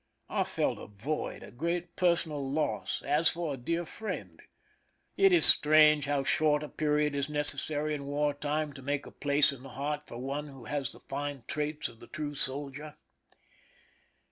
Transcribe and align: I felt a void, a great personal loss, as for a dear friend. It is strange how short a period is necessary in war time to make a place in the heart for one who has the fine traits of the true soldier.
I 0.29 0.45
felt 0.45 0.79
a 0.79 0.87
void, 0.87 1.43
a 1.43 1.51
great 1.51 1.95
personal 1.95 2.49
loss, 2.51 3.03
as 3.03 3.29
for 3.29 3.53
a 3.53 3.57
dear 3.57 3.85
friend. 3.85 4.41
It 5.15 5.31
is 5.31 5.45
strange 5.45 6.07
how 6.07 6.23
short 6.23 6.63
a 6.63 6.69
period 6.69 7.13
is 7.13 7.29
necessary 7.29 7.93
in 7.93 8.07
war 8.07 8.33
time 8.33 8.73
to 8.73 8.81
make 8.81 9.05
a 9.05 9.11
place 9.11 9.51
in 9.51 9.61
the 9.61 9.69
heart 9.69 10.07
for 10.07 10.17
one 10.17 10.47
who 10.47 10.65
has 10.65 10.91
the 10.91 10.99
fine 11.01 11.43
traits 11.47 11.87
of 11.87 11.99
the 11.99 12.07
true 12.07 12.33
soldier. 12.33 12.97